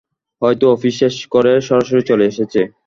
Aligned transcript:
হয়তো 0.41 0.65
অফিস 0.75 0.93
শেষ 1.01 1.15
করে 1.33 1.51
সরাসরি 1.67 2.01
চলে 2.09 2.25
এসেছে। 2.31 2.61